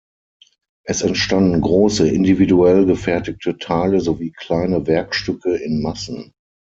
[0.83, 6.33] Es entstanden große, individuell gefertigte Teile sowie kleine Werkstücke in Massen.